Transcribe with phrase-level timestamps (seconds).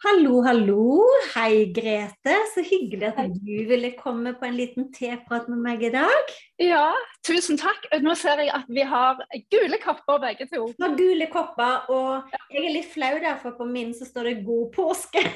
[0.00, 1.02] Hallo, hallo.
[1.34, 2.32] Hei, Grete.
[2.54, 6.30] Så hyggelig at du ville komme på en liten teprat med meg i dag.
[6.56, 6.86] Ja,
[7.26, 7.84] tusen takk.
[8.00, 9.20] Nå ser jeg at vi har
[9.52, 10.70] gule kopper begge to.
[10.72, 14.30] Vi har gule kopper, og jeg er litt flau der, for på min så står
[14.30, 15.26] det 'God påske'.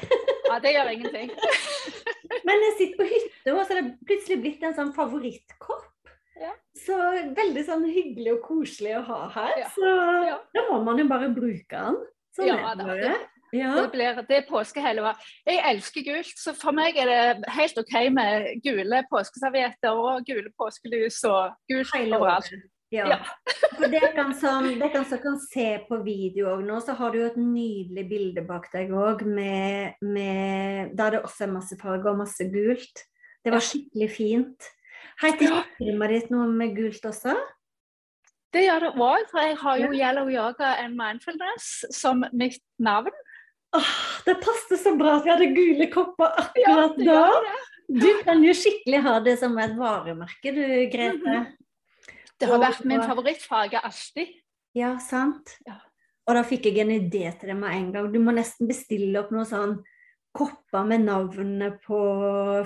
[0.49, 1.29] Ja, det gjør ingenting.
[2.49, 6.09] Men jeg sitter på hytta, og så er det plutselig blitt en sånn favorittkopp.
[6.41, 6.55] Ja.
[6.73, 6.97] Så
[7.37, 9.55] veldig sånn hyggelig og koselig å ha her.
[9.61, 9.71] Ja.
[9.77, 10.41] Så ja.
[10.57, 12.01] da må man jo bare bruke den.
[12.35, 13.15] Sånn ja, er det.
[13.55, 13.71] Ja.
[13.77, 15.15] Det, blir, det er påskehelga.
[15.47, 20.51] Jeg elsker gult, så for meg er det helt OK med gule påskeservietter og gule
[20.59, 22.51] påskelys og gult overalt.
[22.93, 23.07] Ja.
[23.09, 23.17] ja.
[23.77, 24.67] For dere som,
[25.09, 28.93] som, kan se på video nå, så har du jo et nydelig bilde bak deg
[28.93, 33.03] òg, med, med, der det også er masse farger og masse gult.
[33.45, 34.69] Det var skikkelig fint.
[35.21, 37.35] Heter firmaet ditt noe med gult også?
[38.55, 43.11] Det gjør det òg, for jeg har jo Yellow Yoga and Mindfulness som mitt navn.
[43.75, 43.91] Åh,
[44.25, 47.55] det passet så bra at vi hadde gule kopper akkurat ja, da.
[47.87, 51.19] Du kan jo skikkelig ha det som et varemerke, du Grete.
[51.21, 51.45] -hmm.
[52.39, 54.27] Det har vært min favorittfarge alltid.
[54.75, 55.57] Ja, sant.
[55.65, 55.77] Ja.
[56.27, 58.13] Og da fikk jeg en idé til det med en gang.
[58.13, 59.77] Du må nesten bestille opp noe sånn
[60.35, 61.99] kopper med navnet på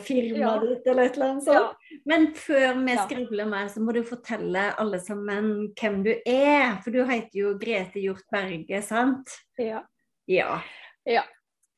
[0.02, 0.54] firmaet ja.
[0.64, 1.86] ditt, eller et eller annet sånt.
[1.92, 2.00] Ja.
[2.10, 6.80] Men før vi skribler mer, så må du fortelle alle sammen hvem du er.
[6.82, 9.36] For du heter jo Grete Hjort Berge, sant?
[9.62, 9.84] Ja.
[10.32, 10.58] ja.
[11.10, 11.24] Ja.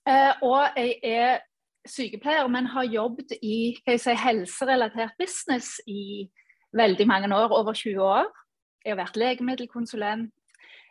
[0.09, 1.39] Eh, og jeg er
[1.87, 6.27] sykepleier, men har jobbet i si, helserelatert business i
[6.73, 8.27] veldig mange år, over 20 år.
[8.85, 10.33] Jeg har vært legemiddelkonsulent.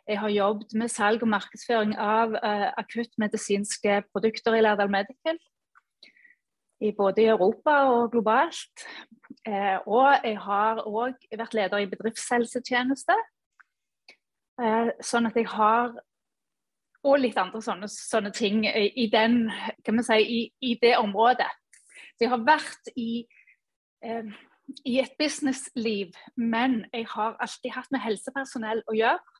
[0.07, 5.37] Jeg har jobbet med salg og markedsføring av uh, akuttmedisinske produkter i Lærdal Medical.
[6.81, 8.87] I både i Europa og globalt.
[9.45, 13.13] Eh, og jeg har òg vært leder i bedriftshelsetjeneste.
[14.61, 15.93] Eh, sånn at jeg har
[17.03, 19.49] og litt andre sånne, sånne ting i, den,
[20.05, 21.49] si, i, i, det området.
[22.13, 23.25] Så jeg har vært i,
[24.05, 24.29] eh,
[24.85, 29.39] i et businessliv, men jeg har alltid hatt med helsepersonell å gjøre.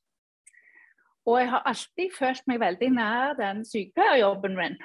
[1.29, 4.77] Og jeg har alltid følt meg veldig nær den sykepleierjobben min.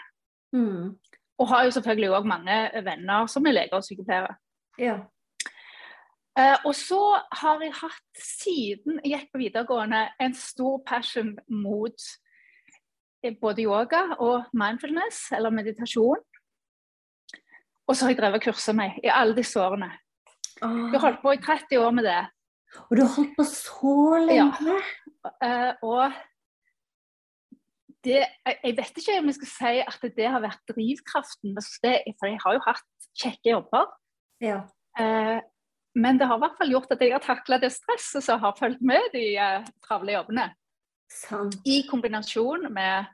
[0.53, 0.97] Mm.
[1.41, 4.37] Og har jo selvfølgelig òg mange venner som er leger og sykepleiere.
[4.81, 4.99] Ja.
[6.37, 7.01] Uh, og så
[7.41, 12.05] har jeg hatt, siden jeg gikk på videregående, en stor passion mot
[13.41, 16.23] både yoga og mindfulness, eller meditasjon.
[17.87, 19.91] Og så har jeg drevet og kursa meg i alle disse årene.
[20.65, 20.89] Oh.
[20.91, 22.23] Jeg har holdt på i 30 år med det.
[22.89, 24.79] Og du har holdt på så lenge?
[25.43, 25.73] Ja.
[25.73, 26.17] Uh, og
[28.07, 31.57] det, jeg vet ikke om jeg skal si at det har vært drivkraften.
[31.59, 33.91] For jeg har jo hatt kjekke jobber.
[34.43, 34.63] Ja.
[34.99, 35.39] Uh,
[35.97, 38.57] men det har i hvert fall gjort at jeg har takla det stresset som har
[38.59, 40.51] fulgt med de uh, travle jobbene.
[41.13, 41.61] Sant.
[41.65, 43.07] I kombinasjon med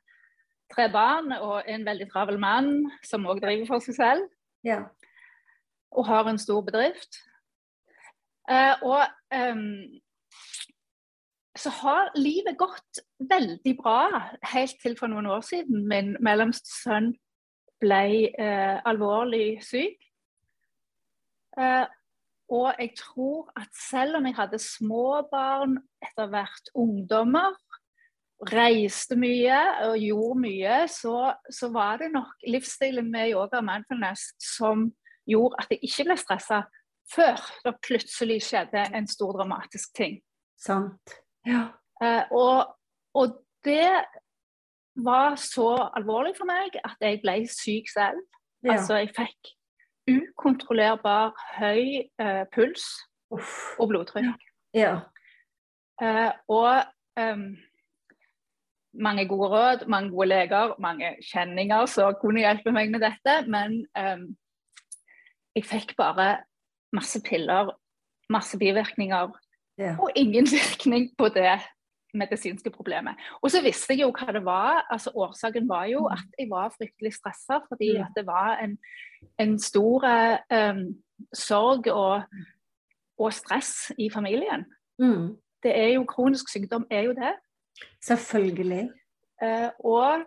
[0.72, 2.72] tre barn og en veldig travel mann
[3.04, 4.26] som òg driver for seg selv.
[4.66, 4.82] Ja.
[5.92, 7.20] Og har en stor bedrift.
[8.50, 9.04] Eh, og
[9.52, 10.00] um,
[11.56, 17.12] så har livet gått veldig bra helt til for noen år siden min mellomste sønn
[17.82, 19.98] ble eh, alvorlig syk.
[21.52, 21.84] Uh,
[22.52, 27.52] og jeg tror at selv om jeg hadde små barn, etter hvert ungdommer,
[28.50, 34.32] reiste mye og gjorde mye, så, så, var det nok livsstilen med yoga og mindfulness
[34.42, 34.88] som
[35.28, 36.62] gjorde at jeg ikke ble stressa
[37.12, 40.18] før det plutselig skjedde en stor dramatisk ting.
[40.58, 41.14] Sant.
[41.46, 41.68] Ja.
[42.02, 42.74] Eh, og,
[43.14, 43.94] og, det
[44.98, 48.18] var så alvorlig for meg at jeg ble syk selv.
[48.64, 48.74] Ja.
[48.74, 49.52] Altså, jeg fikk
[50.10, 51.30] ukontrollerbar
[51.60, 52.82] høy eh, puls
[53.30, 53.78] Uff.
[53.78, 54.48] og blodtrykk.
[54.74, 54.96] Ja.
[56.02, 56.82] Eh, og
[57.22, 57.52] em,
[58.92, 63.36] mange gode råd, mange gode leger, mange kjenninger som kunne hjelpe meg med dette.
[63.50, 64.26] Men um,
[65.56, 66.42] jeg fikk bare
[66.92, 67.72] masse piller,
[68.32, 69.32] masse bivirkninger
[69.80, 70.00] yeah.
[70.00, 71.60] og ingen virkning på det
[72.14, 73.16] medisinske problemet.
[73.40, 74.82] Og så visste jeg jo hva det var.
[74.90, 78.02] altså Årsaken var jo at jeg var fryktelig stressa fordi Mm.
[78.02, 78.78] at det var en,
[79.38, 80.04] en stor
[80.52, 80.82] um,
[81.34, 82.22] sorg og,
[83.18, 84.66] og stress i familien.
[84.98, 85.36] Mm.
[85.62, 87.32] Det er jo Kronisk sykdom er jo det.
[88.02, 88.90] Selvfølgelig.
[89.42, 90.24] Eh, og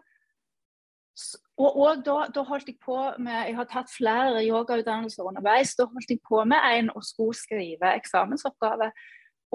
[1.57, 5.75] og, og da, da holdt jeg på med Jeg har tatt flere yogautdannelser underveis.
[5.80, 8.90] Da holdt jeg på med en og skulle skrive eksamensoppgave.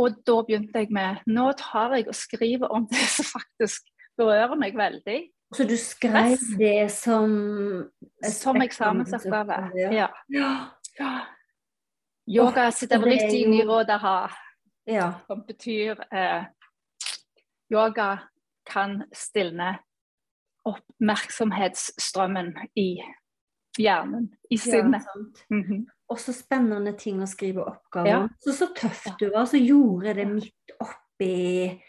[0.01, 4.57] Og da begynte jeg med Nå tar jeg og skriver om det som faktisk berører
[4.57, 5.19] meg veldig.
[5.55, 6.47] Så du skrev Stress.
[6.59, 7.31] det som
[8.25, 9.61] Som eksamensoppgave.
[9.77, 9.91] Ja.
[9.93, 10.09] Ja.
[10.33, 10.55] Ja.
[11.01, 11.13] ja.
[12.31, 13.89] Yoga sitter riktig er vritti jo-
[14.87, 15.13] ja.
[15.27, 16.45] som betyr eh,
[17.71, 18.17] Yoga
[18.67, 19.79] kan stilne
[20.69, 23.01] oppmerksomhetsstrømmen i
[23.79, 25.03] hjernen, i Ja, sinnet.
[25.03, 25.45] sant.
[25.51, 25.87] Mhm.
[26.11, 28.29] Og så spennende ting å skrive oppgaver Ja.
[28.41, 31.81] Så så tøft du var, så gjorde det midt oppi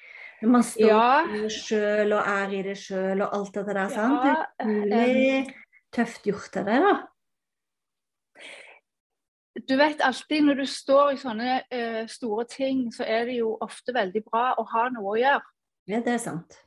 [0.42, 1.25] Når man står Ja.
[1.28, 4.25] i det sjøl og er i det sjøl og alt dette der, sant?
[4.25, 5.56] Ja, Det er utrolig
[5.94, 7.07] tøft gjort av deg, da.
[9.68, 13.57] Du vet alltid når du står i sånne uh, store ting, så er det jo
[13.62, 15.42] ofte veldig bra å ha noe å gjøre.
[15.89, 16.57] Ja, det er sant.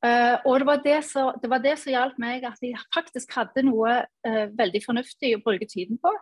[0.00, 3.34] Uh, og det var det, som, det var det som hjalp meg, at jeg faktisk
[3.36, 6.12] hadde noe uh, veldig fornuftig å bruke tiden på.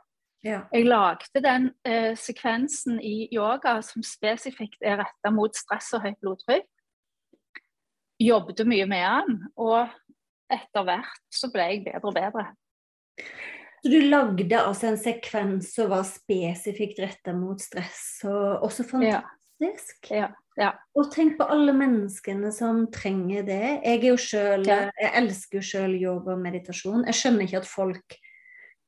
[0.46, 0.64] Ja.
[0.74, 6.18] Jeg lagde den uh, sekvensen i yoga som spesifikt er retta mot stress og høyt
[6.22, 6.66] blodtrykk.
[8.18, 9.94] Jobbet mye med den, og
[10.50, 12.48] etter hvert så ble jeg bedre og bedre.
[13.78, 20.10] Så du lagde altså en sekvens som var spesifikt retta mot stress, og også fantastisk.
[20.10, 20.32] Ja, ja.
[20.99, 23.60] Og tenk på alle menneskene som trenger det.
[23.84, 24.90] Jeg er jo selv, Ja.
[25.00, 27.05] jeg elsker jo sjøl yoga og meditasjon.
[27.06, 28.16] Jeg skjønner ikke at folk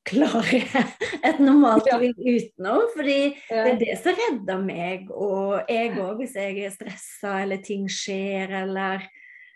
[0.08, 0.64] klarer
[1.28, 1.99] et normalt Ja.
[1.99, 2.88] liv utenom.
[2.96, 3.64] fordi Ja.
[3.64, 7.87] det er det som redder meg, og jeg òg, hvis jeg er stressa eller ting
[7.88, 9.06] skjer eller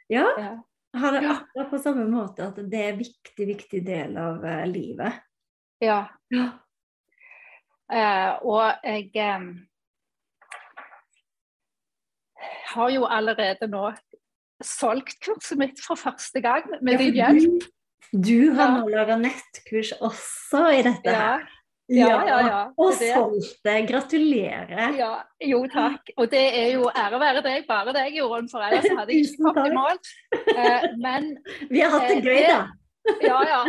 [0.09, 0.27] Ja.
[0.39, 0.57] ja.
[0.95, 4.67] Har det akkurat på samme måte at det er en viktig, viktig del av eh,
[4.67, 5.13] livet.
[5.81, 6.07] ja.
[6.31, 6.51] Ja.
[7.93, 9.43] Uh, og jeg eh,
[12.75, 13.89] har jo allerede nå
[14.65, 17.67] solgt kurset mitt for første gang med din hjelp.
[18.13, 18.79] Du, du har Ja.
[18.81, 21.49] nå laga nettkurs også i dette Ja, her.
[21.89, 22.39] ja, ja.
[22.47, 22.61] ja.
[22.79, 23.77] Og Det er solgt det.
[23.91, 24.95] Gratulerer.
[24.97, 25.13] Ja,
[25.43, 26.11] jo takk.
[26.17, 29.43] Og det er jo ære være deg, bare deg, Jorunn, for ellers hadde jeg ikke
[29.45, 29.99] kommet i mål.
[30.57, 31.31] Eh, men
[31.75, 32.63] Vi har hatt det Eh, gøy, da.
[33.23, 33.65] ja, ja.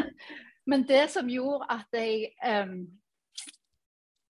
[0.68, 2.88] Men det som gjorde at jeg em,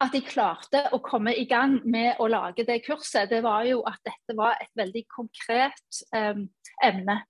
[0.04, 3.80] at jeg klarte å komme i gang med å lage det kurset, det var jo
[3.88, 6.46] at dette var et veldig konkret um,
[6.84, 7.22] emne.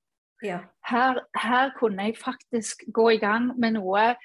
[0.44, 0.64] Ja.
[0.90, 4.16] Her, her kunne jeg faktisk gå i gang med noe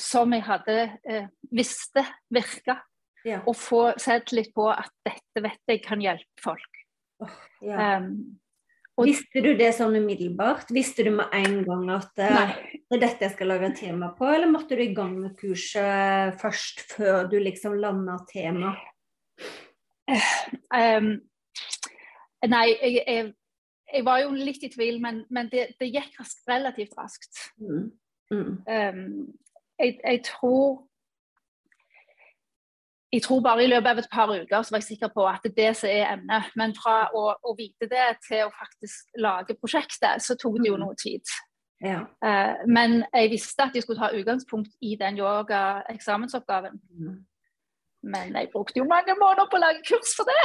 [0.00, 0.76] som jeg hadde
[1.08, 2.82] eh, visste virka,
[3.26, 3.40] Ja.
[3.48, 6.82] og få sett litt på at dette vet jeg kan hjelpe folk.
[7.64, 7.96] Ja.
[7.96, 8.38] Em,
[8.96, 10.70] og- Visste du det sånn umiddelbart?
[10.72, 12.80] Visste du med en gang at eh, nei.
[12.88, 16.38] det er dette jeg skal lage tema på, eller måtte du i gang med kurset
[16.40, 18.74] først, før du liksom landa tema?
[20.72, 21.20] Um,
[22.46, 23.32] nei, jeg, jeg,
[23.92, 27.40] jeg var jo litt i tvil, men, men det, det gikk raskt, relativt raskt.
[27.60, 27.90] Mm.
[28.32, 28.52] Mm.
[28.66, 29.34] Um,
[29.78, 30.86] jeg, jeg tror
[33.12, 35.44] jeg tror bare i løpet av et par uker så var jeg sikker på at
[35.44, 36.48] det er det som er emnet.
[36.58, 40.76] Men fra å, å vite det til å faktisk lage prosjektet, så tok det jo
[40.76, 40.82] Mm.
[40.86, 41.36] noe tid.
[41.84, 42.00] Ja.
[42.24, 46.80] Uh, men jeg visste at jeg skulle ta utgangspunkt i den yoga-eksamensoppgaven.
[46.98, 47.16] Mm.
[48.06, 50.42] Men jeg brukte jo mange måneder på å lage kurs for det.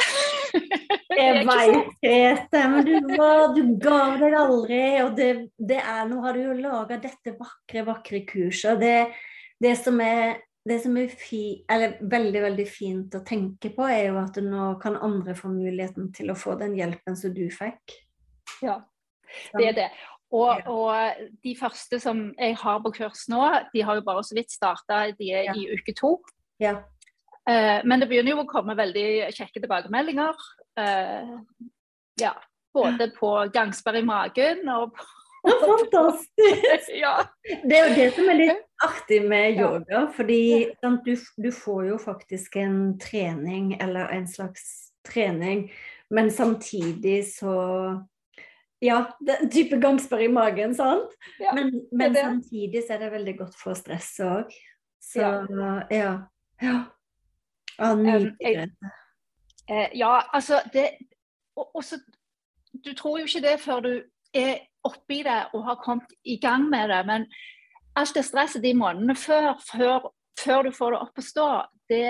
[1.12, 4.80] Jeg veit det, men du, var, du ga deg aldri.
[5.04, 5.28] Og det,
[5.60, 8.80] det er, nå har du jo laga dette vakre, vakre kurset.
[8.82, 8.96] Det,
[9.62, 14.12] det som er, det som er fi, eller veldig veldig fint å tenke på, er
[14.12, 17.96] jo at nå kan andre få muligheten til å få den hjelpen som du fikk.
[18.62, 18.78] Ja,
[19.58, 19.90] det er det.
[20.32, 23.42] Og, og de første som jeg har på kurs nå,
[23.74, 25.04] de har jo bare så vidt starta.
[25.18, 25.56] De er Ja.
[25.58, 26.14] i uke to.
[26.62, 26.78] Ja.
[27.50, 30.46] Eh, men det begynner jo å komme veldig kjekke tilbakemeldinger.
[30.80, 31.34] Eh,
[32.22, 32.36] ja,
[32.74, 35.10] både på gangsperre i magen og på
[35.44, 36.90] Ja, fantastisk!
[37.02, 37.14] ja.
[37.64, 40.42] Det er jo det som er litt artig med yoga, fordi
[40.82, 45.68] sant, du, du får jo faktisk en trening, eller en slags trening,
[46.10, 47.58] men samtidig så
[48.82, 51.12] Ja, det, type gangsperre i magen, sant?
[51.40, 52.24] Ja, men men det.
[52.26, 54.56] samtidig så er det veldig godt for stresset òg.
[55.02, 56.16] Så ja.
[56.62, 56.80] Ja,
[57.78, 58.92] ja nydelig, Grete.
[59.70, 60.90] Eh, ja, altså det
[61.56, 62.00] også,
[62.86, 64.58] Du tror jo ikke det før du er
[64.88, 67.02] oppi det og har kommet i gang med det.
[67.08, 67.28] Men
[68.00, 71.48] alt det stresset de månedene før, før, før du får det opp å stå,
[71.92, 72.04] det,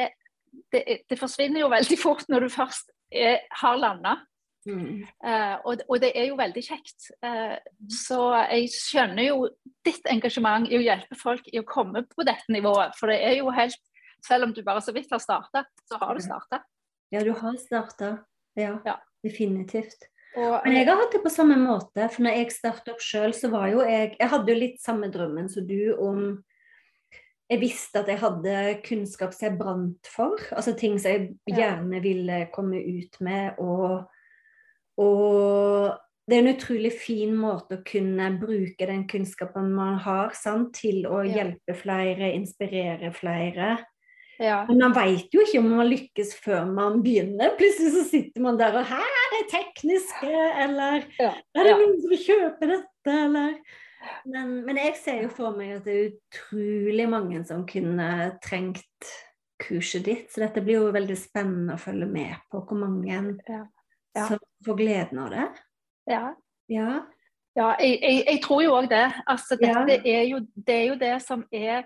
[0.73, 4.17] det, det, forsvinner jo veldig fort når du først er, har landa.
[4.61, 5.01] Mm.
[5.25, 7.09] Uh, og, og, det er jo veldig kjekt.
[7.25, 7.57] Uh,
[7.89, 8.19] så
[8.51, 9.47] jeg skjønner jo
[9.85, 12.93] ditt engasjement i å hjelpe folk i å komme på dette nivået.
[12.99, 13.79] For det er jo helt
[14.21, 16.59] Selv om du bare så vidt har starta, så har du starta.
[17.09, 18.11] Ja, du har starta.
[18.53, 18.93] Ja, ja,
[19.25, 20.05] definitivt.
[20.39, 22.05] Og, Men jeg har hatt det på samme måte.
[22.13, 25.11] For når jeg starta opp sjøl, så var jo jeg Jeg hadde jo litt samme
[25.11, 26.21] drømmen som du om
[27.51, 28.53] Jeg visste at jeg hadde
[28.85, 30.39] kunnskap som jeg brant for.
[30.55, 33.59] Altså ting som jeg gjerne ville komme ut med.
[33.59, 34.07] Og,
[35.03, 35.91] og
[36.31, 40.71] det er en utrolig fin måte å kunne bruke den kunnskapen man har, sant?
[40.79, 43.73] til å hjelpe flere, inspirere flere.
[44.39, 44.61] Ja.
[44.69, 47.51] Men man veit jo ikke om man lykkes før man begynner.
[47.59, 51.31] Plutselig så sitter man der og 'Her er tekniske', eller ja.
[51.55, 53.55] 'Er det noen som vil kjøpe dette', eller
[54.25, 58.07] men, men, jeg ser jo for meg at det er utrolig mange som kunne
[58.43, 59.09] trengt
[59.61, 60.31] kurset ditt.
[60.31, 63.63] Så dette blir jo veldig spennende å følge med på hvor mange ja.
[64.17, 64.25] Ja.
[64.25, 65.47] som får gleden av det.
[66.09, 66.23] Ja.
[66.71, 66.89] ja.
[67.57, 69.05] ja jeg, jeg, jeg, tror jo òg det.
[69.29, 71.85] Altså, dette er jo, det er jo det som er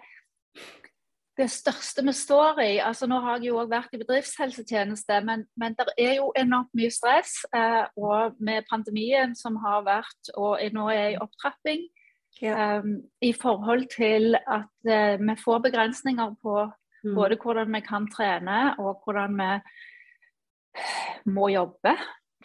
[1.38, 2.78] det største vi står i.
[2.80, 6.72] altså Nå har jeg jo også vært i bedriftshelsetjeneste, men, men det er jo enormt
[6.78, 7.42] mye stress.
[7.56, 11.86] Eh, og med pandemien som har vært og nå er i opptrapping,
[12.42, 12.80] ja.
[12.80, 16.56] um, i forhold til at eh, vi får begrensninger på
[17.04, 17.14] mm.
[17.16, 19.52] både hvordan vi kan trene og hvordan vi
[21.32, 21.96] må jobbe.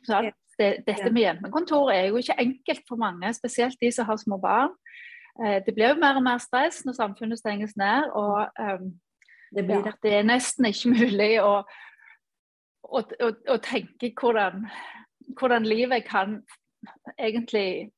[0.02, 4.18] Så det, dette med hjemmekontor er jo ikke enkelt for mange, spesielt de som har
[4.20, 4.75] små barn.
[5.40, 8.11] Eh, det blir jo mer og mer stress når samfunnet stenges ned.
[8.12, 8.92] og um,
[9.54, 9.94] det, ja, det.
[10.02, 11.54] det, er nesten ikke mulig å,
[12.85, 14.68] å, å, å tenke hvordan,
[15.38, 16.38] hvordan, livet kan
[17.18, 17.90] egentlig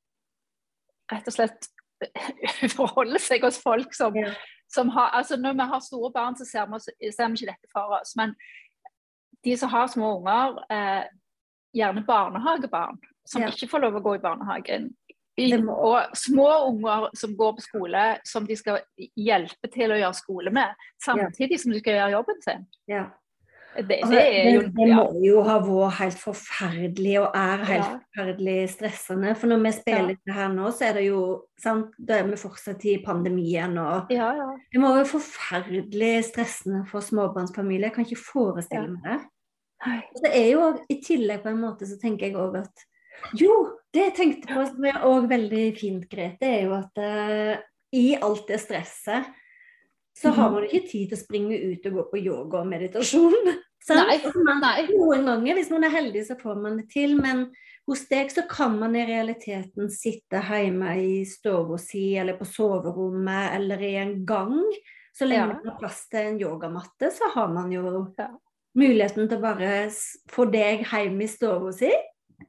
[1.12, 1.68] rett og slett
[2.78, 4.32] forholde seg hos folk som, ja.
[4.72, 7.72] som har altså Når vi har store barn, så ser vi, ser vi ikke dette
[7.74, 8.16] for oss.
[8.16, 8.32] Men
[9.44, 11.04] de som har små unger, eh,
[11.74, 13.50] gjerne barnehagebarn, som ja.
[13.50, 14.90] ikke får lov å gå i barnehagen,
[15.72, 18.82] og små unger som går på skole, som de skal
[19.16, 22.64] hjelpe til å gjøre skole med, samtidig som de skal gjøre jobben sin.
[22.90, 23.08] Ja.
[23.72, 24.68] Det, det, jo, ja.
[24.68, 27.94] det, må jo ha vært helt forferdelig, og er helt ja.
[28.02, 29.32] forferdelig stressende.
[29.40, 30.20] For når vi spiller ja.
[30.28, 31.22] det her nå, så er det jo
[31.60, 33.78] sant, Da er vi fortsatt i pandemien.
[33.80, 34.28] og ja,
[34.68, 37.88] Det må være forferdelig stressende for småbarnsfamilier.
[37.88, 39.20] Jeg kan ikke forestille meg det.
[39.88, 42.84] Og det er jo I tillegg på en måte så tenker jeg òg at
[43.38, 43.54] jo,
[43.92, 47.60] det jeg tenkte på som er òg veldig fint, Grete, er jo at uh,
[47.92, 49.28] i alt det stresset
[50.18, 50.54] så har mhm.
[50.54, 53.52] man ikke tid til å springe ut og gå på yoga og meditasjon.
[53.90, 54.14] Nei,
[54.62, 54.84] nei.
[54.92, 57.16] Noen ganger, hvis man er heldig, så får man det til.
[57.18, 57.48] Men
[57.90, 63.56] hos deg så kan man i realiteten sitte hjemme i stua si eller på soverommet
[63.56, 64.54] eller i en gang.
[65.10, 65.48] Så lenge ja.
[65.56, 68.30] man har plass til en yogamatte, så har man jo ja.
[68.78, 69.72] muligheten til å bare
[70.30, 71.90] få deg hjem i stua si.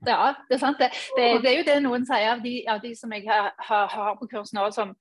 [0.07, 0.77] Ja, det er.
[0.79, 3.51] Det, det, det, er jo det noen sier av de, av de som jeg har,
[3.59, 4.95] har, på kurs nå, som,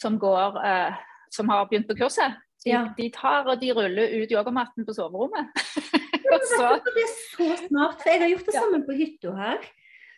[0.00, 1.00] som, går, eh,
[1.34, 2.38] som har begynt på kurset.
[2.64, 2.84] De, ja.
[2.96, 5.50] de, tar og de ruller ut yogamatten på soverommet.
[6.26, 8.00] ja, Det er så smart.
[8.02, 9.68] For jeg har gjort det sammen på hytta her.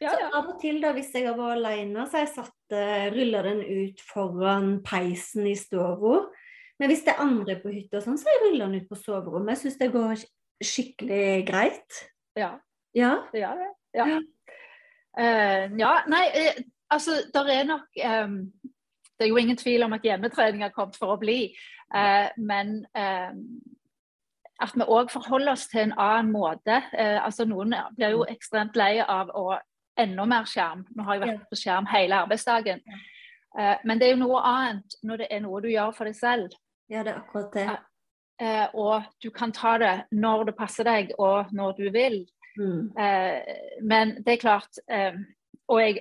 [0.00, 3.10] Ja, så av og til da, hvis jeg var alene, så har jeg satt, uh,
[3.12, 5.92] ruller den ut foran peisen i stua.
[6.80, 9.52] Men hvis det er andre på hytta, sånn, så jeg ruller den ut på soverommet.
[9.58, 10.24] Jeg syns det går
[10.64, 12.00] skikkelig greit.
[12.38, 12.54] Ja,
[12.96, 13.12] ja.
[13.34, 13.68] det gjør det.
[13.94, 14.06] Ja.
[15.18, 17.87] Uh, ja nei, uh, altså der er nok
[18.25, 18.52] um,
[19.18, 21.50] Det er jo ingen tvil om at hjemmetrening har kommet for å bli.
[21.92, 22.87] Uh, men
[24.61, 26.82] at vi òg forholder oss til en annen måte.
[26.97, 29.59] altså Noen blir jo ekstremt lei av å
[30.00, 30.87] enda mer skjerm.
[30.97, 32.80] Nå har jeg vært på skjerm hele arbeidsdagen.
[33.85, 36.56] men det er jo noe annet når det er noe du gjør for deg selv.
[36.88, 37.68] Ja, det er akkurat det.
[38.73, 42.25] og du kan ta det når det passer deg, og når du vil.
[42.59, 42.90] Mm.
[42.99, 43.52] Eh,
[43.87, 45.14] men det er klart eh,
[45.71, 46.00] Og jeg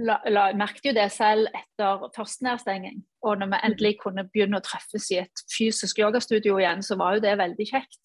[0.00, 3.02] la, la, merket jo det selv etter første nedstenging.
[3.26, 3.66] Og når vi mm.
[3.68, 7.68] endelig kunne begynne å treffes i et fysisk yogastudio igjen, så var jo det veldig
[7.68, 8.00] kjekt.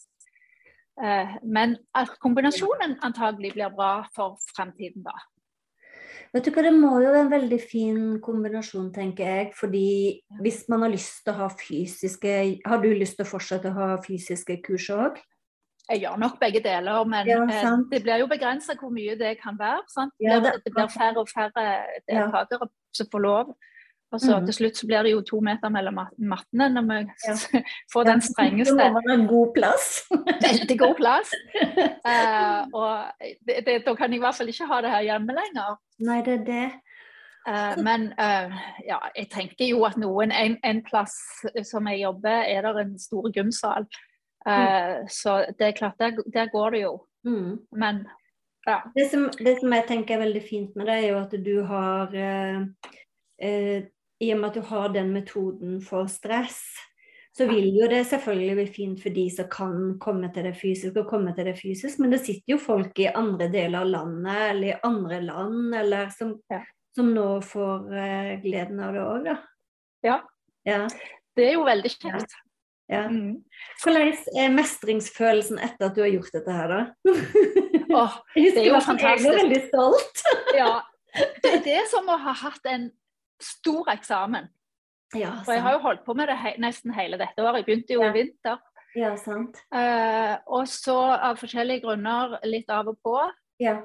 [0.97, 1.77] Eh, men
[2.23, 5.15] kombinasjonen antagelig blir bra for fremtiden, da.
[6.33, 9.53] Vet du hva, Det må jo være en veldig fin kombinasjon, tenker jeg.
[9.55, 13.71] fordi hvis man har lyst til å ha fysiske Har du lyst til å fortsette
[13.71, 15.21] å ha fysiske kurs òg?
[15.89, 19.37] Jeg gjør nok begge deler, men ja, eh, det blir jo begrensa hvor mye det
[19.39, 20.09] kan være.
[20.19, 21.67] Ja, det, det, blir færre og færre
[22.09, 23.55] deltakere som får lov.
[24.11, 24.45] Og så mm.
[24.45, 27.61] til slutt så blir det jo to meter mellom mattene når vi Ja.
[27.93, 28.77] får den strengeste.
[28.79, 29.87] Da må man ha god plass.
[30.47, 31.33] Veldig god plass.
[32.07, 32.91] uh, og
[33.47, 35.79] det, det, da kan jeg i hvert fall ikke ha det her hjemme lenger.
[36.07, 36.67] Nei, det er det.
[37.47, 38.55] Uh, men uh,
[38.87, 41.15] ja, jeg tenker jo at noen en, en plass
[41.67, 43.87] som jeg jobber, er det en stor gymsal.
[44.47, 46.93] Eh, Så det er klart, der, der går det jo.
[47.25, 47.59] Mm.
[47.71, 48.05] Men
[48.67, 48.81] ja.
[48.95, 51.53] Det som, det som jeg tenker er veldig fint med det, er jo at du
[51.67, 52.61] har eh,
[53.41, 53.87] eh,
[54.19, 56.61] I og med at du har den metoden for stress,
[57.37, 60.95] så vil jo det selvfølgelig bli fint for de som kan komme til det fysisk
[60.97, 64.39] og komme til det fysisk, men det sitter jo folk i andre deler av landet
[64.49, 66.63] eller i andre land eller som, Ja.
[66.97, 69.37] som nå får eh, gleden av det òg, da.
[70.07, 70.17] Ja.
[70.65, 70.81] ja.
[71.37, 72.33] Det er jo veldig kjekt.
[72.89, 73.01] Ja.
[73.11, 73.43] Mm.
[73.83, 76.79] Hvordan er mestringsfølelsen etter at du har gjort dette her, da?
[77.91, 79.27] Oh, Det er jo fantastisk.
[79.27, 80.23] Jeg er veldig stolt.
[80.61, 80.69] ja.
[81.43, 82.89] Det er det som å ha hatt en
[83.43, 84.47] stor eksamen.
[85.15, 87.61] Ja, For jeg har jo holdt på med det he nesten hele dette året.
[87.61, 88.09] Jeg begynte jo Ja.
[88.11, 88.57] i vinter.
[88.97, 89.59] Ja, sant.
[89.71, 93.13] Eh, og så av forskjellige grunner litt av og på.
[93.61, 93.77] Ja.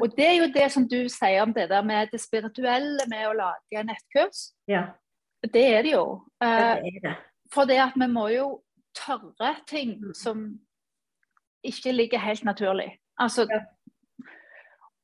[0.00, 3.26] Og det er jo det som du sier om det der med det spirituelle med
[3.28, 4.52] å lage nettkurs.
[4.70, 4.86] ja.
[5.44, 6.04] Det er det jo.
[6.40, 6.48] Eh,
[6.80, 7.10] det er det.
[7.54, 8.48] For det at vi må jo
[8.98, 10.46] tørre ting som
[11.64, 12.98] ikke ligger helt naturlig.
[13.18, 13.60] Altså, Ja.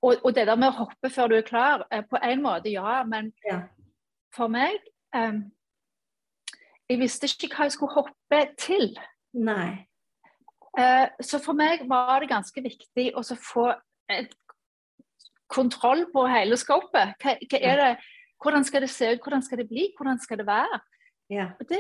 [0.03, 2.71] og, og det der med å hoppe før du er klar, eh, på en måte
[2.73, 3.61] ja, men Ja.
[4.35, 4.79] for meg
[5.15, 5.51] um,
[6.91, 8.99] Jeg visste ikke hva jeg skulle hoppe til.
[9.33, 9.87] Nei.
[10.79, 13.69] Uh, så for meg var det ganske viktig å få
[14.11, 14.35] et
[15.49, 17.15] kontroll på hele skopet.
[17.23, 17.91] Hva, hva er det,
[18.43, 20.81] hvordan skal det se ut, hvordan skal det bli, hvordan skal det være?
[21.31, 21.51] Ja.
[21.63, 21.79] Det,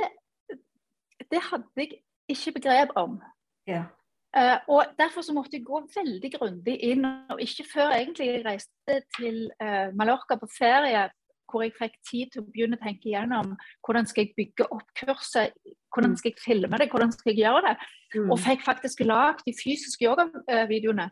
[1.31, 2.01] det hadde jeg
[2.31, 3.21] ikke begrep om.
[3.69, 3.85] Ja.
[4.31, 8.45] Uh, og Derfor så måtte jeg gå veldig grundig inn, og ikke før egentlig jeg
[8.47, 11.09] reiste til uh, Mallorca på ferie,
[11.51, 14.93] hvor jeg fikk tid til å begynne å tenke igjennom hvordan skal jeg bygge opp
[15.01, 15.57] kurset,
[15.91, 17.89] hvordan skal jeg filme det, hvordan skal jeg gjøre det.
[18.15, 18.29] Mm.
[18.31, 21.09] Og fikk faktisk lagd de fysiske yogavideoene.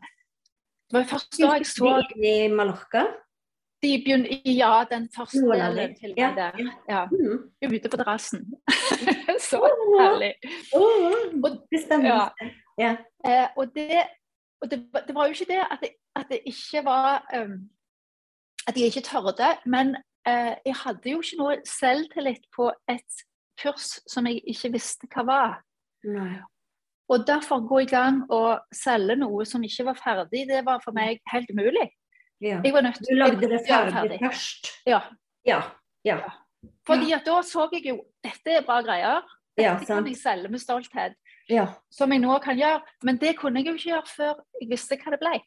[0.88, 1.90] Det var første først da jeg så
[2.22, 3.02] I Mallorca?
[3.82, 6.50] De begynner, Ja, den første delen til Ja, der.
[6.58, 6.70] ja.
[6.88, 7.74] Ja, Mm.
[7.74, 8.40] ute på terrassen.
[9.50, 9.58] så
[10.00, 10.34] herlig.
[11.72, 12.08] Det stemmer.
[12.08, 12.28] Ja.
[12.78, 12.96] Ja.
[13.26, 14.02] Eh, og det,
[14.62, 17.70] og det, var- det var jo ikke det at det, at det ikke var um,
[18.68, 23.14] At jeg ikke tørde, men eh, jeg hadde jo ikke noe selvtillit på et
[23.62, 25.62] kurs som jeg ikke visste hva var.
[26.04, 26.40] Nei.
[27.08, 30.92] Og derfor gå i gang og selge noe som ikke var ferdig, det var for
[30.92, 31.88] meg helt umulig.
[32.40, 32.60] Ja.
[32.64, 34.68] Jeg var nødt til Du lagde det ferdig først?
[34.86, 35.00] Ja.
[35.46, 35.60] Ja.
[36.04, 36.18] Ja.
[36.86, 39.22] Fordi at da så jeg jo dette er bra greier.
[39.58, 41.16] Ja, Dette kan jeg selge med stolthet.
[41.50, 41.66] Ja.
[41.90, 42.80] Som jeg nå kan gjøre.
[43.02, 45.40] Men det kunne jeg jo ikke gjøre før jeg visste hva det ble.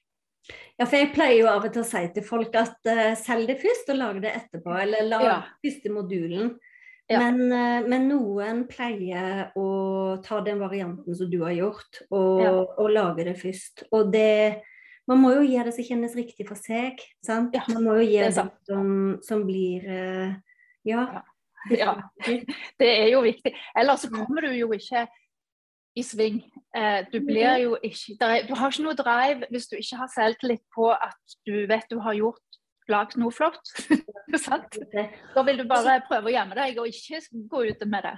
[0.80, 3.48] ja, for jeg pleier jo av og til å si til folk at uh, selg
[3.48, 4.74] det først og lag det etterpå.
[4.82, 5.40] Eller lag Ja.
[5.64, 6.56] første modulen.
[7.10, 7.20] Ja.
[7.20, 12.52] Men, uh, men noen pleier å ta den varianten som du har gjort, og, Ja.
[12.78, 13.84] og lage det først.
[13.92, 14.62] Og det
[15.12, 17.02] Man må jo gjøre det som kjennes riktig for seg.
[17.26, 17.56] Sant?
[17.58, 18.92] Ja, Man må jo det gjøre er det, som,
[19.28, 20.38] som blir eh,
[20.88, 21.06] Ja.
[21.70, 21.92] Ja.
[22.26, 23.52] Det er jo viktig.
[23.78, 25.04] Ellers så kommer du jo ikke
[26.00, 26.40] i sving.
[26.76, 28.16] Eh, du blir jo ikke
[28.48, 32.00] Du har ikke noe drive hvis du ikke har selvtillit på at du vet du
[32.02, 33.62] har gjort lagd noe flott.
[34.46, 34.80] Sant?
[35.36, 37.22] Da vil du bare prøve å gjemme deg og ikke
[37.52, 38.16] gå ut med det.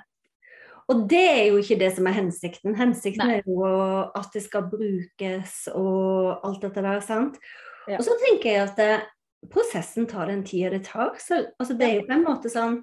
[0.92, 2.76] Og det er jo ikke det som er hensikten.
[2.76, 3.38] Hensikten Nei.
[3.40, 3.68] er jo
[4.20, 7.00] at det skal brukes og alt dette der.
[7.06, 7.38] sant?
[7.88, 7.98] Ja.
[8.00, 8.90] Og så tenker jeg at det,
[9.52, 11.16] prosessen tar den tida det tar.
[11.20, 12.82] Så, altså, det er jo på en måte sånn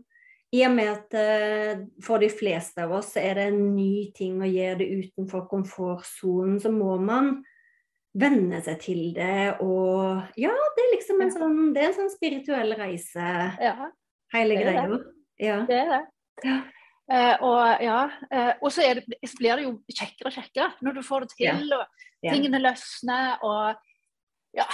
[0.52, 4.40] I og med at eh, for de fleste av oss er det en ny ting
[4.42, 7.36] å gjøre det utenfor komfortsonen, så må man
[8.18, 9.60] venne seg til det.
[9.62, 13.28] Og ja, det er liksom en sånn, det er en sånn spirituell reise,
[13.62, 13.92] Ja,
[14.34, 14.74] hele det er det.
[14.74, 15.00] greia.
[15.40, 15.60] Ja.
[15.68, 16.02] det er det.
[16.48, 16.58] Ja.
[17.10, 20.94] Eh, og ja, eh, og så, det, så blir det jo kjekkere og kjekkere når
[20.94, 23.80] du får det til, og tingene løsner, og
[24.54, 24.66] ja,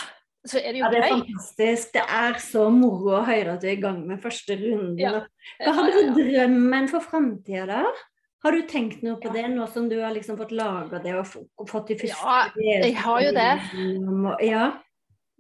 [0.47, 1.95] så er det jo Ja, det er fantastisk.
[1.97, 5.01] Det er så moro å høre at du er i gang med første runden.
[5.01, 5.23] Ja.
[5.65, 7.95] Hva har Ja, ja, du drømmen for framtida, da?
[8.45, 9.33] Har du tenkt noe på Ja.
[9.33, 11.27] det, nå som du har liksom fått laga det og
[11.69, 12.51] fått de første Ja,
[12.85, 13.53] jeg har jo det.
[14.47, 14.67] Ja.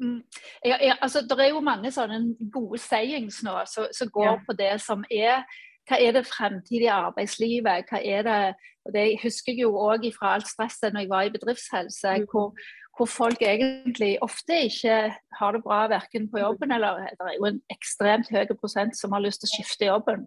[0.00, 0.22] Mm.
[0.64, 2.18] Jeg, jeg, altså, det er jo mange sånne
[2.52, 4.36] gode sayings nå som går Ja.
[4.48, 5.44] på det som er
[5.86, 7.86] Hva er det fremtidige arbeidslivet?
[7.90, 8.54] Hva er det,
[8.86, 12.26] og det husker jeg jo òg fra alt stresset når jeg var i bedriftshelse, Mm.
[12.30, 12.54] hvor,
[12.96, 17.44] hvor folk egentlig ofte ikke har det bra verken på jobben, eller det er jo
[17.44, 20.26] en ekstremt høy prosent som har lyst til å skifte jobben.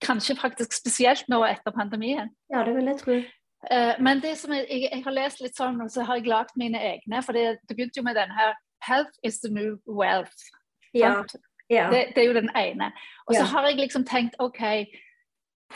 [0.00, 2.30] Kanskje faktisk spesielt nå etter pandemien.
[2.50, 3.22] ja, det vil jeg tro.
[3.70, 6.26] Eh, men det som jeg, jeg, jeg har lest litt sånn, og så har jeg
[6.28, 7.22] lagd mine egne.
[7.22, 10.44] For det, det begynte jo med den her 'Health is the new wealth'.
[10.94, 11.24] Ja.
[11.70, 11.88] Ja.
[11.90, 12.92] Det, det, er jo den ene.
[13.26, 13.44] Og så Ja.
[13.46, 14.60] har jeg liksom tenkt OK,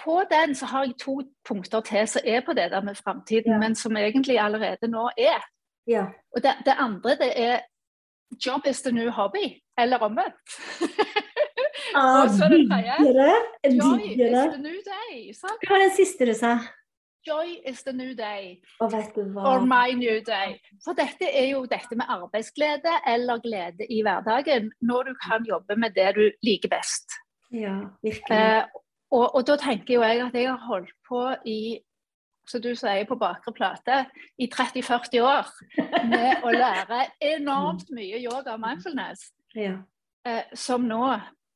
[0.05, 3.53] på den så har jeg to punkter til som er på det der med framtiden,
[3.53, 3.59] Ja.
[3.59, 5.43] men som egentlig allerede nå er.
[5.87, 6.05] ja.
[6.37, 7.59] Og det, det andre det er
[8.47, 10.35] Job is the new hobby, eller omvendt.
[11.95, 12.93] Ah, Og så det tredje.
[13.65, 15.33] Jeg Joy is the new day.
[15.33, 15.59] Sant?
[15.67, 16.59] Hva var det siste du sa?
[17.29, 18.59] Joy is the new day.
[18.81, 19.45] Og vet du hva?
[19.51, 20.57] Or my new day.
[20.85, 25.77] For dette er jo dette med arbeidsglede eller glede i hverdagen, når du kan jobbe
[25.77, 27.19] med det du liker best.
[27.53, 28.39] Ja, virkelig.
[28.39, 28.65] Eh,
[29.11, 31.79] og, og da tenker jo jeg at jeg har holdt på i
[32.49, 33.97] som du sier på bakre plate,
[34.41, 35.49] i 30-40 år
[36.09, 37.03] med å lære
[37.35, 39.75] enormt mye yoga og mindfulness, Ja.
[40.25, 41.03] eh, som nå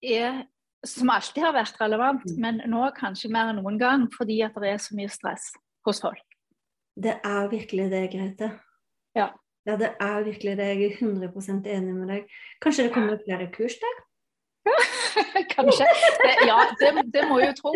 [0.04, 0.42] er
[0.86, 4.72] som alltid har vært relevant, men nå kanskje mer enn noen gang fordi at det
[4.72, 5.52] er så mye stress
[5.86, 6.24] hos folk.
[6.98, 8.50] Det er virkelig det, Grete.
[9.16, 9.30] Ja.
[9.66, 10.66] Ja, det er virkelig det.
[10.74, 12.32] Jeg er 100 enig med deg.
[12.62, 14.02] Kanskje det kommer flere kurs der?
[15.55, 15.87] Kanskje.
[16.22, 17.72] Det, ja, det, det må jo tro.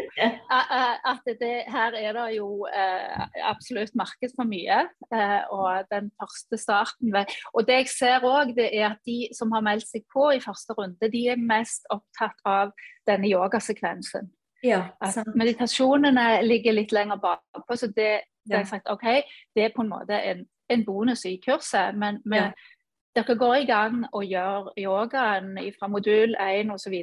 [0.51, 4.79] A- a- At det, her er det jo eh, absolutt marked for mye.
[5.13, 7.15] Eh, og den første starten
[7.55, 10.41] Og det jeg ser òg, det er at de som har meldt seg på i
[10.41, 12.73] første runde, de er mest opptatt av
[13.07, 14.31] denne yogasekvensen.
[14.65, 17.77] Ja, At meditasjonene ligger litt lenger bakpå.
[17.77, 19.23] Så det, det er sagt okay,
[19.55, 21.95] det er på en måte en, en bonus i kurset.
[21.95, 22.53] Men, men Ja.
[23.17, 26.95] Dere går i gang og gjør yogaen fra modul 1 osv.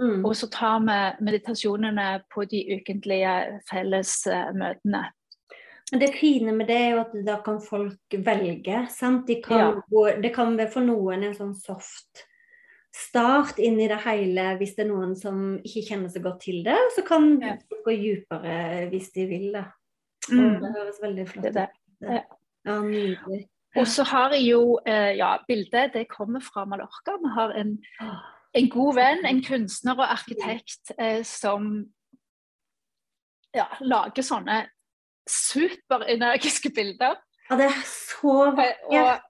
[0.00, 0.24] Mm.
[0.24, 3.32] Og så tar vi meditasjonene på de ukentlige
[3.70, 5.04] fellesmøtene.
[5.90, 8.86] Det fine med det er jo at da kan folk velge.
[8.90, 9.26] sant?
[9.26, 9.70] De kan Ja.
[9.90, 12.26] gå, det kan være for noen en sånn soft
[12.94, 16.62] start inn i det hele hvis det er noen som ikke kjenner så godt til
[16.64, 16.78] det.
[16.96, 17.56] Så kan Ja.
[17.56, 19.52] de gå dypere hvis de vil.
[19.52, 19.64] da.
[20.30, 20.60] Mm.
[20.60, 21.68] Det høres veldig flott ut.
[22.66, 23.48] Ja, nydelig.
[23.78, 27.14] Og så har jeg jo eh, ja, bildet det kommer fra Mallorca.
[27.22, 27.76] Vi har en,
[28.58, 31.68] en god venn, en kunstner og arkitekt eh, som
[33.54, 34.64] ja, lager sånne
[35.30, 37.18] superenergiske bilder.
[37.50, 39.26] Ja, det er så Eh, vakkert.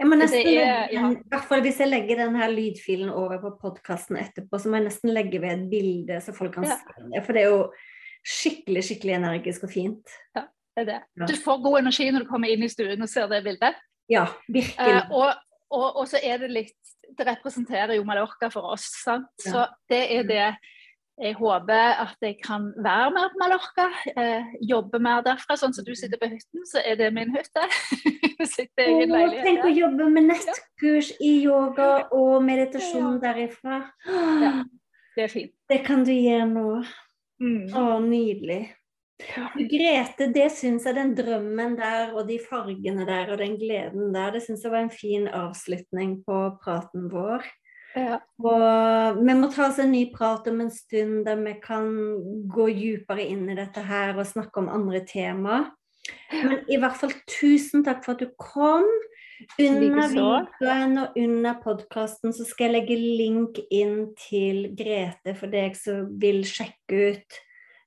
[0.00, 1.08] Jeg må nesten er- ja.
[1.28, 5.12] hvert fall Hvis jeg legger denne lydfilen over på podkasten etterpå, så må jeg nesten
[5.12, 6.76] legge ved et bilde, så folk kan Ja.
[6.78, 7.24] se det.
[7.26, 7.72] For det er jo
[8.24, 10.06] skikkelig, skikkelig energisk og fint.
[10.80, 10.98] Det det.
[11.20, 11.28] Ja.
[11.30, 13.78] Du får god energi når du kommer inn i stuen og ser det bildet.
[14.10, 14.96] Ja, virkelig.
[14.96, 15.30] Eh, og,
[15.70, 16.76] og, og så er det litt
[17.18, 19.32] Det representerer jo Mallorca for oss, sant.
[19.44, 19.50] Ja.
[19.50, 20.44] Så det er det
[21.20, 23.88] jeg håper at jeg kan være mer på Mallorca.
[24.16, 25.56] Eh, jobbe mer derfra.
[25.60, 27.66] Sånn som du sitter på hytten, så er det min hytte.
[28.54, 33.82] sitter jeg i en leilighet tenk å jobbe med nettkurs i yoga og meditasjon derifra.
[34.08, 34.54] Ja.
[35.16, 35.52] Det er fint.
[35.68, 36.66] Det kan du gjøre nå.
[37.40, 37.68] Mm.
[37.76, 38.62] Å, nydelig.
[39.70, 44.34] Grete, det syns jeg den drømmen der og de fargene der og den gleden der,
[44.34, 47.44] det syns jeg var en fin avslutning på praten vår.
[47.98, 48.20] Ja.
[48.38, 51.88] Og vi må ta oss en ny prat om en stund der vi kan
[52.50, 55.64] gå dypere inn i dette her og snakke om andre tema.
[56.30, 58.86] Men i hvert fall tusen takk for at du kom.
[59.56, 65.78] Under videoen og under podkasten så skal jeg legge link inn til Grete for deg
[65.80, 67.38] som vil sjekke ut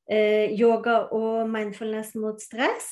[0.09, 2.89] yoga og mindfulness mot stress.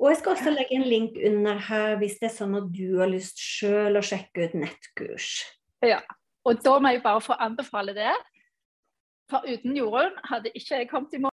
[0.00, 2.98] Og jeg skal også legge en link under her hvis det er sånn at du
[2.98, 5.44] har lyst sjøl å sjekke ut nettkurs.
[5.84, 6.00] Ja,
[6.44, 8.12] Og da må jeg bare få anbefale det.
[9.32, 11.32] For uten Jorunn hadde ikke jeg kommet i mål.